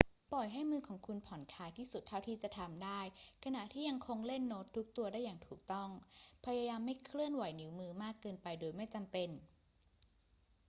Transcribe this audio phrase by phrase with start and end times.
[0.31, 2.99] ปล่อยให้มือของคุณผ่อนคลายที่สุดเท่าที่จะทำได้
[3.43, 5.89] ขณะที่ยังคงเล่นโน้ตทุกตัวได้อย่างถูกต้อง
[6.45, 9.29] พยายามไม่เคลื่อนไหวนิ้วมือมากเกินไปโดยไม่จำเป็น